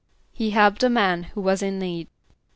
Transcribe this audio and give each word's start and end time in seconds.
=He 0.33 0.49
helped 0.49 0.81
a 0.81 0.89
man 0.89 1.25
who 1.25 1.41
was 1.41 1.61
in 1.61 1.77
need. 1.77 2.07